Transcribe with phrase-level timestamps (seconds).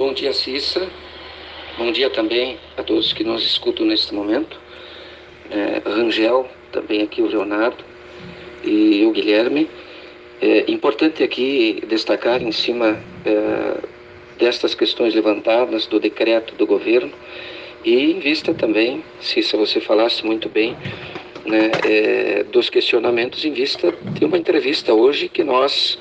[0.00, 0.88] Bom dia, Cissa.
[1.76, 4.58] Bom dia também a todos que nos escutam neste momento.
[5.50, 7.84] É, Rangel, também aqui o Leonardo
[8.64, 9.68] e o Guilherme.
[10.40, 13.76] É importante aqui destacar em cima é,
[14.38, 17.12] destas questões levantadas do decreto do governo
[17.84, 20.78] e em vista também, Cissa, você falasse muito bem,
[21.44, 25.98] né, é, dos questionamentos em vista de uma entrevista hoje que nós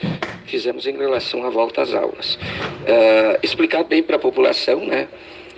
[0.50, 2.38] fizemos em relação à volta às aulas.
[2.86, 5.07] É, explicar bem para a população né,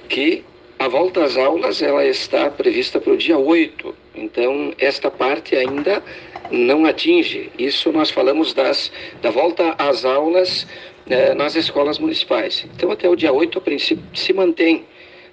[0.09, 0.43] que
[0.77, 6.03] a volta às aulas ela está prevista para o dia 8, então esta parte ainda
[6.49, 7.51] não atinge.
[7.57, 10.67] Isso nós falamos das, da volta às aulas
[11.07, 12.65] é, nas escolas municipais.
[12.75, 14.85] Então até o dia 8, a princípio, se mantém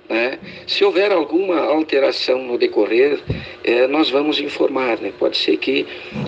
[0.08, 0.38] né?
[0.66, 3.20] Se houver alguma alteração no decorrer,
[3.62, 4.98] é, nós vamos informar.
[5.00, 5.12] Né?
[5.18, 5.86] Pode ser que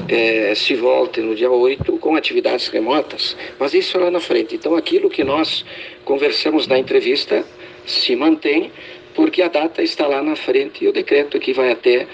[0.09, 4.55] é, se volte no dia 8 com atividades remotas, mas isso é lá na frente.
[4.55, 5.65] Então, aquilo que nós
[6.05, 7.45] conversamos na entrevista
[7.87, 8.71] se mantém,
[9.15, 12.07] porque a data está lá na frente e o decreto aqui vai até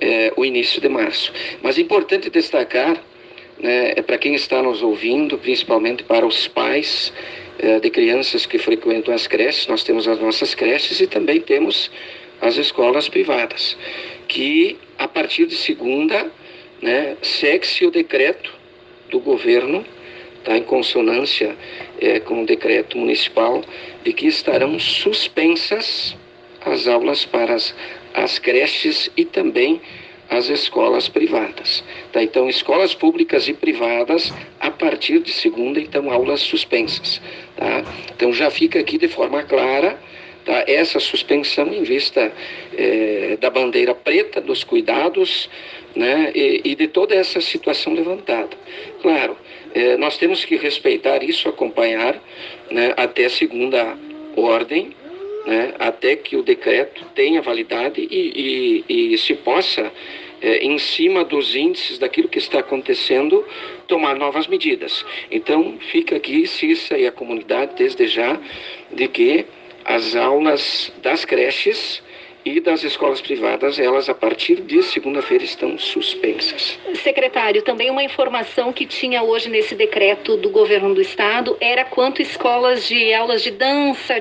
[0.00, 1.32] é, o início de março.
[1.62, 3.00] Mas é importante destacar,
[3.60, 7.12] né, para quem está nos ouvindo, principalmente para os pais,
[7.58, 11.90] é, de crianças que frequentam as creches, nós temos as nossas creches e também temos
[12.40, 13.76] as escolas privadas,
[14.26, 16.30] que a partir de segunda,
[16.80, 18.52] né, segue-se o decreto
[19.10, 19.84] do governo,
[20.38, 21.56] está em consonância
[22.00, 23.62] é, com o decreto municipal,
[24.02, 26.16] de que estarão suspensas
[26.64, 27.74] as aulas para as,
[28.12, 29.80] as creches e também
[30.32, 31.84] as escolas privadas.
[32.10, 32.22] Tá?
[32.22, 37.20] Então, escolas públicas e privadas, a partir de segunda, então, aulas suspensas.
[37.56, 37.84] Tá?
[38.14, 39.98] Então, já fica aqui de forma clara
[40.44, 40.64] tá?
[40.66, 42.32] essa suspensão em vista
[42.76, 45.50] é, da bandeira preta, dos cuidados
[45.94, 46.32] né?
[46.34, 48.56] e, e de toda essa situação levantada.
[49.02, 49.36] Claro,
[49.74, 52.18] é, nós temos que respeitar isso, acompanhar
[52.70, 52.94] né?
[52.96, 53.96] até segunda
[54.34, 54.94] ordem,
[55.46, 59.92] né, até que o decreto tenha validade e, e, e se possa
[60.42, 63.44] é, em cima dos índices daquilo que está acontecendo,
[63.86, 65.04] tomar novas medidas.
[65.30, 68.38] Então, fica aqui, Cissa e a comunidade, desde já,
[68.90, 69.46] de que
[69.84, 72.02] as aulas das creches
[72.44, 76.78] e das escolas privadas, elas a partir de segunda-feira estão suspensas.
[76.94, 82.20] Secretário, também uma informação que tinha hoje nesse decreto do governo do estado era quanto
[82.20, 84.10] escolas de aulas de dança,